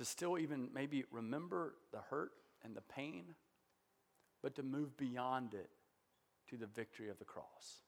To 0.00 0.06
still 0.06 0.38
even 0.38 0.70
maybe 0.72 1.04
remember 1.10 1.74
the 1.92 1.98
hurt 2.08 2.30
and 2.64 2.74
the 2.74 2.80
pain, 2.80 3.34
but 4.42 4.54
to 4.54 4.62
move 4.62 4.96
beyond 4.96 5.52
it 5.52 5.68
to 6.48 6.56
the 6.56 6.64
victory 6.64 7.10
of 7.10 7.18
the 7.18 7.24
cross. 7.26 7.82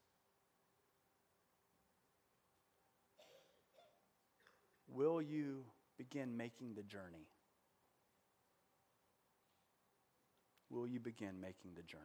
Will 4.87 5.23
you 5.23 5.63
begin 5.97 6.37
making 6.37 6.75
the 6.75 6.83
journey? 6.83 7.25
Will 10.69 10.85
you 10.87 10.99
begin 10.99 11.41
making 11.41 11.71
the 11.75 11.81
journey? 11.81 12.03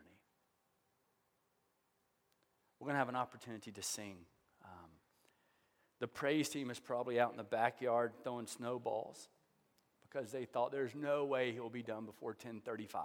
We're 2.81 2.87
going 2.87 2.95
to 2.95 3.00
have 3.00 3.11
an 3.11 3.17
opportunity 3.17 3.73
to 3.73 3.83
sing. 3.83 4.17
Um, 4.65 4.88
the 6.00 6.09
praise 6.09 6.49
team 6.49 6.71
is 6.71 6.81
probably 6.81 7.21
out 7.21 7.31
in 7.31 7.37
the 7.37 7.45
backyard 7.45 8.12
throwing 8.25 8.47
snowballs 8.47 9.29
because 10.11 10.33
they 10.33 10.45
thought 10.45 10.73
there's 10.73 10.95
no 10.95 11.25
way 11.25 11.53
he'll 11.53 11.69
be 11.69 11.83
done 11.83 12.05
before 12.05 12.31
1035. 12.31 13.05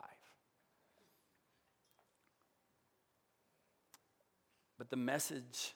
But 4.77 4.89
the 4.89 4.98
message, 4.98 5.75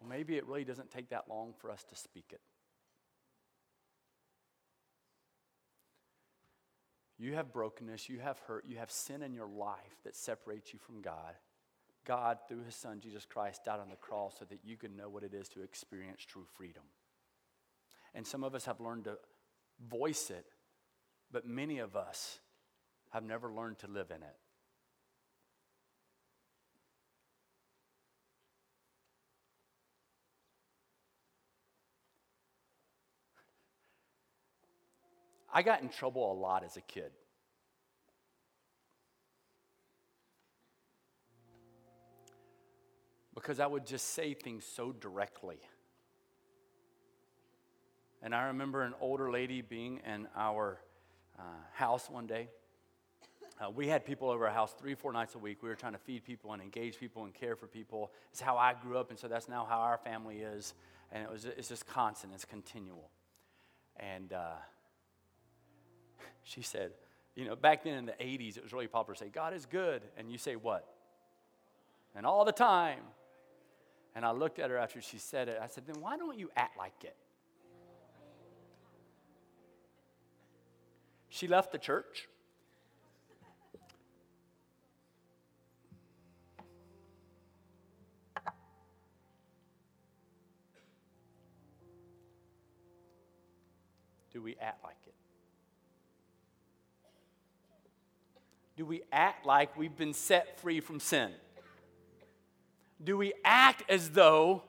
well, 0.00 0.08
maybe 0.08 0.36
it 0.36 0.46
really 0.46 0.64
doesn't 0.64 0.90
take 0.90 1.10
that 1.10 1.24
long 1.28 1.54
for 1.58 1.70
us 1.70 1.84
to 1.84 1.96
speak 1.96 2.26
it. 2.30 2.40
You 7.18 7.34
have 7.34 7.52
brokenness, 7.52 8.08
you 8.08 8.18
have 8.18 8.38
hurt, 8.40 8.64
you 8.66 8.76
have 8.76 8.90
sin 8.90 9.22
in 9.22 9.32
your 9.32 9.48
life 9.48 9.96
that 10.04 10.16
separates 10.16 10.72
you 10.72 10.78
from 10.78 11.00
God. 11.00 11.34
God, 12.04 12.38
through 12.46 12.64
his 12.64 12.74
son 12.74 13.00
Jesus 13.00 13.24
Christ, 13.24 13.64
died 13.64 13.80
on 13.80 13.88
the 13.88 13.96
cross 13.96 14.34
so 14.38 14.44
that 14.44 14.58
you 14.64 14.76
can 14.76 14.96
know 14.96 15.08
what 15.08 15.22
it 15.22 15.32
is 15.32 15.48
to 15.50 15.62
experience 15.62 16.22
true 16.24 16.44
freedom. 16.56 16.82
And 18.14 18.26
some 18.26 18.44
of 18.44 18.54
us 18.54 18.66
have 18.66 18.80
learned 18.80 19.04
to 19.04 19.16
voice 19.80 20.30
it, 20.30 20.46
but 21.30 21.46
many 21.46 21.78
of 21.78 21.96
us 21.96 22.38
have 23.10 23.24
never 23.24 23.52
learned 23.52 23.78
to 23.80 23.86
live 23.86 24.10
in 24.10 24.22
it. 24.22 24.36
I 35.52 35.62
got 35.62 35.82
in 35.82 35.88
trouble 35.88 36.32
a 36.32 36.34
lot 36.34 36.64
as 36.64 36.76
a 36.76 36.80
kid. 36.80 37.12
Because 43.36 43.60
I 43.60 43.66
would 43.66 43.86
just 43.86 44.06
say 44.14 44.34
things 44.34 44.64
so 44.64 44.90
directly. 44.90 45.58
And 48.24 48.34
I 48.34 48.44
remember 48.44 48.80
an 48.82 48.94
older 49.02 49.30
lady 49.30 49.60
being 49.60 50.00
in 50.10 50.26
our 50.34 50.80
uh, 51.38 51.42
house 51.74 52.08
one 52.08 52.26
day. 52.26 52.48
Uh, 53.60 53.68
we 53.68 53.86
had 53.86 54.06
people 54.06 54.30
over 54.30 54.46
our 54.46 54.52
house 54.52 54.74
three, 54.80 54.94
four 54.94 55.12
nights 55.12 55.34
a 55.34 55.38
week. 55.38 55.62
We 55.62 55.68
were 55.68 55.74
trying 55.74 55.92
to 55.92 55.98
feed 55.98 56.24
people 56.24 56.54
and 56.54 56.62
engage 56.62 56.98
people 56.98 57.24
and 57.24 57.34
care 57.34 57.54
for 57.54 57.66
people. 57.66 58.10
It's 58.32 58.40
how 58.40 58.56
I 58.56 58.72
grew 58.72 58.96
up, 58.96 59.10
and 59.10 59.18
so 59.18 59.28
that's 59.28 59.46
now 59.46 59.66
how 59.68 59.78
our 59.78 59.98
family 59.98 60.38
is. 60.38 60.72
And 61.12 61.22
it 61.22 61.30
was, 61.30 61.44
it's 61.44 61.68
just 61.68 61.86
constant, 61.86 62.32
it's 62.32 62.46
continual. 62.46 63.10
And 63.98 64.32
uh, 64.32 64.54
she 66.44 66.62
said, 66.62 66.92
you 67.36 67.44
know, 67.44 67.56
back 67.56 67.84
then 67.84 67.92
in 67.92 68.06
the 68.06 68.12
80s, 68.12 68.56
it 68.56 68.62
was 68.62 68.72
really 68.72 68.88
popular 68.88 69.14
to 69.16 69.22
say, 69.22 69.28
God 69.28 69.52
is 69.52 69.66
good. 69.66 70.00
And 70.16 70.32
you 70.32 70.38
say, 70.38 70.56
what? 70.56 70.88
And 72.16 72.24
all 72.24 72.46
the 72.46 72.52
time. 72.52 73.00
And 74.14 74.24
I 74.24 74.30
looked 74.30 74.58
at 74.58 74.70
her 74.70 74.78
after 74.78 75.02
she 75.02 75.18
said 75.18 75.48
it. 75.48 75.58
I 75.62 75.66
said, 75.66 75.84
then 75.86 76.00
why 76.00 76.16
don't 76.16 76.38
you 76.38 76.50
act 76.56 76.78
like 76.78 77.04
it? 77.04 77.16
She 81.34 81.48
left 81.48 81.72
the 81.72 81.78
church. 81.78 82.28
Do 94.32 94.40
we 94.40 94.54
act 94.60 94.84
like 94.84 94.94
it? 95.08 95.14
Do 98.76 98.86
we 98.86 99.02
act 99.10 99.44
like 99.44 99.76
we've 99.76 99.96
been 99.96 100.14
set 100.14 100.60
free 100.60 100.78
from 100.78 101.00
sin? 101.00 101.32
Do 103.02 103.16
we 103.16 103.32
act 103.44 103.82
as 103.88 104.10
though, 104.10 104.62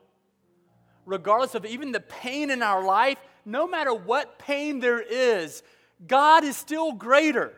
regardless 1.06 1.54
of 1.54 1.64
even 1.68 1.92
the 1.92 2.00
pain 2.00 2.50
in 2.50 2.64
our 2.64 2.84
life, 2.84 3.20
no 3.46 3.68
matter 3.68 3.94
what 3.94 4.40
pain 4.40 4.80
there 4.80 5.00
is, 5.00 5.62
God 6.06 6.44
is 6.44 6.58
still 6.58 6.92
greater? 6.92 7.54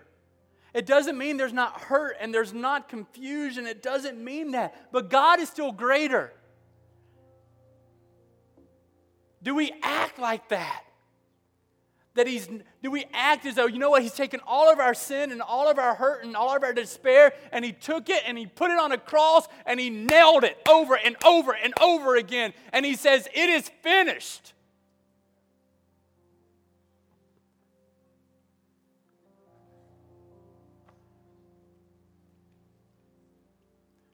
It 0.74 0.86
doesn't 0.86 1.17
mean 1.17 1.38
there's 1.38 1.53
not 1.53 1.82
hurt 1.82 2.17
and 2.20 2.34
there's 2.34 2.53
not 2.53 2.89
confusion. 2.89 3.65
It 3.65 3.82
doesn't 3.82 4.24
mean 4.24 4.51
that. 4.51 4.91
But 4.91 5.10
God 5.10 5.39
is 5.39 5.50
still 5.50 5.72
greater. 5.72 6.34
Do 9.41 9.56
we 9.56 9.72
act 9.82 10.20
like 10.20 10.50
that? 10.50 10.84
that 12.17 12.27
he's 12.27 12.50
do 12.84 12.91
we 12.91 13.06
act 13.13 13.46
as 13.46 13.56
though 13.56 13.67
you 13.67 13.79
know 13.79 13.90
what 13.90 14.01
he's 14.01 14.14
taken 14.14 14.40
all 14.46 14.72
of 14.72 14.79
our 14.79 14.94
sin 14.94 15.31
and 15.31 15.42
all 15.42 15.70
of 15.70 15.79
our 15.79 15.96
hurt 15.96 16.24
and 16.24 16.35
all 16.35 16.55
of 16.55 16.64
our 16.64 16.74
despair 16.74 17.31
and 17.51 17.64
he 17.64 17.72
took 17.72 18.09
it 18.09 18.22
and 18.25 18.38
he 18.38 18.46
put 18.46 18.70
it 18.70 18.77
on 18.77 18.92
a 18.92 18.98
cross 18.98 19.48
and 19.66 19.79
he 19.79 19.90
nailed 19.90 20.44
it 20.44 20.57
over 20.68 20.98
and 20.98 21.16
over 21.24 21.55
and 21.55 21.74
over 21.79 22.16
again 22.16 22.53
and 22.74 22.85
he 22.85 22.96
says 22.96 23.27
it 23.33 23.50
is 23.50 23.70
finished 23.81 24.53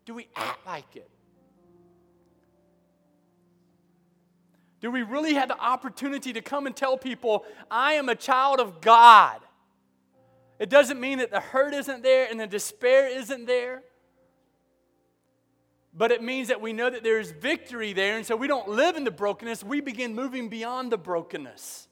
do 0.06 0.14
we 0.14 0.28
act 0.36 0.66
like 0.66 0.96
it 0.96 1.10
Do 4.84 4.92
we 4.92 5.02
really 5.02 5.36
have 5.36 5.48
the 5.48 5.58
opportunity 5.58 6.34
to 6.34 6.42
come 6.42 6.68
and 6.68 6.76
tell 6.76 6.98
people, 6.98 7.46
I 7.72 7.94
am 7.94 8.10
a 8.10 8.16
child 8.16 8.60
of 8.60 8.82
God? 8.82 9.40
It 10.60 10.70
doesn't 10.70 11.00
mean 11.00 11.20
that 11.20 11.32
the 11.32 11.40
hurt 11.40 11.74
isn't 11.74 12.04
there 12.04 12.28
and 12.30 12.38
the 12.38 12.48
despair 12.48 13.08
isn't 13.08 13.46
there. 13.46 13.82
But 15.94 16.12
it 16.12 16.22
means 16.22 16.50
that 16.50 16.60
we 16.60 16.74
know 16.74 16.90
that 16.90 17.02
there 17.02 17.18
is 17.18 17.32
victory 17.32 17.94
there. 17.94 18.18
And 18.18 18.26
so 18.26 18.36
we 18.36 18.50
don't 18.50 18.68
live 18.68 18.98
in 18.98 19.06
the 19.06 19.12
brokenness, 19.12 19.64
we 19.64 19.80
begin 19.80 20.16
moving 20.16 20.50
beyond 20.50 20.92
the 20.92 20.98
brokenness. 20.98 21.88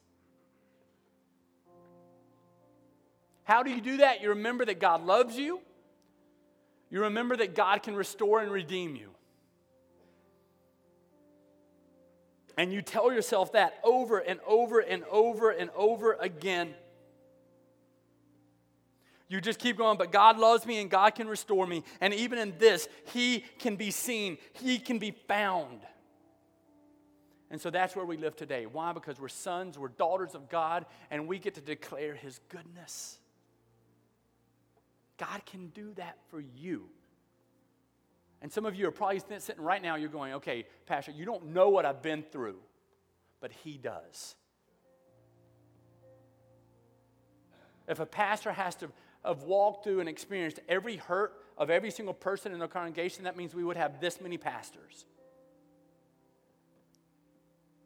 How 3.45 3.63
do 3.63 3.71
you 3.71 3.79
do 3.79 3.97
that? 3.97 4.21
You 4.21 4.29
remember 4.29 4.65
that 4.65 4.81
God 4.81 5.05
loves 5.05 5.37
you, 5.37 5.61
you 6.91 7.01
remember 7.03 7.37
that 7.37 7.55
God 7.55 7.81
can 7.81 7.95
restore 7.95 8.41
and 8.41 8.51
redeem 8.51 8.95
you. 8.95 9.09
And 12.57 12.71
you 12.71 12.81
tell 12.81 13.11
yourself 13.11 13.53
that 13.53 13.79
over 13.83 14.19
and 14.19 14.39
over 14.45 14.81
and 14.81 15.03
over 15.09 15.49
and 15.51 15.69
over 15.75 16.13
again. 16.19 16.73
You 19.29 19.39
just 19.39 19.59
keep 19.59 19.77
going, 19.77 19.97
but 19.97 20.11
God 20.11 20.37
loves 20.37 20.65
me 20.65 20.81
and 20.81 20.89
God 20.89 21.15
can 21.15 21.29
restore 21.29 21.65
me. 21.65 21.85
And 22.01 22.13
even 22.13 22.37
in 22.37 22.53
this, 22.59 22.89
He 23.13 23.45
can 23.59 23.77
be 23.77 23.89
seen, 23.89 24.37
He 24.51 24.77
can 24.77 24.99
be 24.99 25.11
found. 25.11 25.79
And 27.49 27.59
so 27.59 27.69
that's 27.69 27.95
where 27.95 28.05
we 28.05 28.17
live 28.17 28.35
today. 28.35 28.65
Why? 28.65 28.91
Because 28.91 29.19
we're 29.19 29.29
sons, 29.29 29.79
we're 29.79 29.87
daughters 29.87 30.35
of 30.35 30.49
God, 30.49 30.85
and 31.09 31.27
we 31.27 31.39
get 31.39 31.55
to 31.55 31.61
declare 31.61 32.13
His 32.13 32.41
goodness. 32.49 33.17
God 35.21 35.45
can 35.45 35.67
do 35.67 35.93
that 35.97 36.17
for 36.31 36.41
you. 36.41 36.85
And 38.41 38.51
some 38.51 38.65
of 38.65 38.73
you 38.75 38.87
are 38.87 38.91
probably 38.91 39.21
sitting 39.37 39.63
right 39.63 39.81
now, 39.81 39.95
you're 39.95 40.09
going, 40.09 40.33
okay, 40.33 40.65
Pastor, 40.87 41.11
you 41.11 41.25
don't 41.25 41.53
know 41.53 41.69
what 41.69 41.85
I've 41.85 42.01
been 42.01 42.23
through, 42.23 42.57
but 43.39 43.51
He 43.51 43.77
does. 43.77 44.35
If 47.87 47.99
a 47.99 48.05
pastor 48.05 48.51
has 48.51 48.75
to 48.77 48.89
have 49.23 49.43
walked 49.43 49.83
through 49.83 49.99
and 49.99 50.09
experienced 50.09 50.59
every 50.67 50.95
hurt 50.95 51.33
of 51.55 51.69
every 51.69 51.91
single 51.91 52.15
person 52.15 52.51
in 52.51 52.57
the 52.57 52.67
congregation, 52.67 53.25
that 53.25 53.37
means 53.37 53.53
we 53.53 53.63
would 53.63 53.77
have 53.77 54.01
this 54.01 54.19
many 54.19 54.39
pastors. 54.39 55.05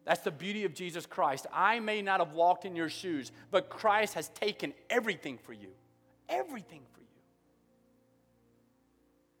That's 0.06 0.22
the 0.22 0.30
beauty 0.30 0.64
of 0.64 0.72
Jesus 0.72 1.04
Christ. 1.04 1.46
I 1.52 1.80
may 1.80 2.00
not 2.00 2.20
have 2.20 2.32
walked 2.32 2.64
in 2.64 2.76
your 2.76 2.88
shoes, 2.88 3.30
but 3.50 3.68
Christ 3.68 4.14
has 4.14 4.28
taken 4.30 4.72
everything 4.88 5.36
for 5.36 5.52
you. 5.52 5.68
Everything 6.30 6.80
for 6.92 7.00
you. 7.00 7.05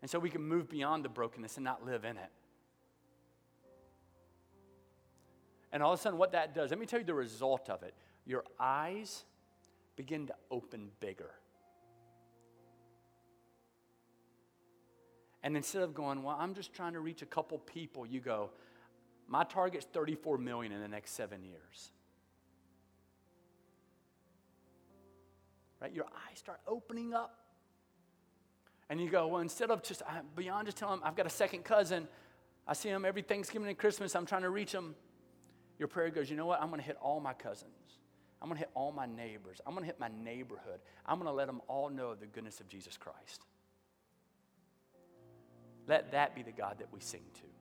And 0.02 0.10
so 0.10 0.18
we 0.18 0.30
can 0.30 0.42
move 0.42 0.68
beyond 0.68 1.04
the 1.04 1.08
brokenness 1.08 1.56
and 1.56 1.64
not 1.64 1.84
live 1.84 2.04
in 2.04 2.16
it. 2.16 2.30
And 5.72 5.82
all 5.82 5.92
of 5.92 5.98
a 5.98 6.02
sudden, 6.02 6.18
what 6.18 6.32
that 6.32 6.54
does, 6.54 6.70
let 6.70 6.78
me 6.78 6.86
tell 6.86 7.00
you 7.00 7.04
the 7.04 7.14
result 7.14 7.68
of 7.68 7.82
it. 7.82 7.94
Your 8.24 8.44
eyes 8.58 9.24
begin 9.96 10.26
to 10.28 10.34
open 10.50 10.90
bigger. 11.00 11.30
And 15.42 15.56
instead 15.56 15.82
of 15.82 15.94
going, 15.94 16.22
well, 16.22 16.36
I'm 16.38 16.54
just 16.54 16.72
trying 16.72 16.94
to 16.94 17.00
reach 17.00 17.22
a 17.22 17.26
couple 17.26 17.58
people, 17.58 18.04
you 18.04 18.20
go, 18.20 18.50
my 19.28 19.44
target's 19.44 19.86
34 19.92 20.38
million 20.38 20.72
in 20.72 20.80
the 20.80 20.88
next 20.88 21.12
seven 21.12 21.44
years. 21.44 21.92
Right? 25.80 25.92
Your 25.92 26.06
eyes 26.06 26.38
start 26.38 26.60
opening 26.66 27.14
up. 27.14 27.45
And 28.88 29.00
you 29.00 29.10
go, 29.10 29.26
well, 29.26 29.40
instead 29.40 29.70
of 29.70 29.82
just 29.82 30.02
beyond 30.36 30.66
just 30.66 30.76
telling 30.76 31.00
them, 31.00 31.08
I've 31.08 31.16
got 31.16 31.26
a 31.26 31.30
second 31.30 31.64
cousin, 31.64 32.06
I 32.66 32.72
see 32.72 32.88
him 32.88 33.04
every 33.04 33.22
Thanksgiving 33.22 33.68
and 33.68 33.76
Christmas, 33.76 34.14
I'm 34.14 34.26
trying 34.26 34.42
to 34.42 34.50
reach 34.50 34.72
him. 34.72 34.94
Your 35.78 35.88
prayer 35.88 36.10
goes, 36.10 36.30
you 36.30 36.36
know 36.36 36.46
what? 36.46 36.60
I'm 36.62 36.68
going 36.68 36.80
to 36.80 36.86
hit 36.86 36.96
all 37.00 37.20
my 37.20 37.32
cousins. 37.32 37.72
I'm 38.40 38.48
going 38.48 38.56
to 38.56 38.60
hit 38.60 38.70
all 38.74 38.92
my 38.92 39.06
neighbors. 39.06 39.60
I'm 39.66 39.72
going 39.72 39.82
to 39.82 39.86
hit 39.86 39.98
my 39.98 40.10
neighborhood. 40.22 40.80
I'm 41.04 41.16
going 41.16 41.26
to 41.26 41.32
let 41.32 41.46
them 41.46 41.60
all 41.68 41.90
know 41.90 42.14
the 42.14 42.26
goodness 42.26 42.60
of 42.60 42.68
Jesus 42.68 42.96
Christ. 42.96 43.42
Let 45.86 46.12
that 46.12 46.34
be 46.34 46.42
the 46.42 46.52
God 46.52 46.76
that 46.78 46.92
we 46.92 47.00
sing 47.00 47.22
to. 47.34 47.55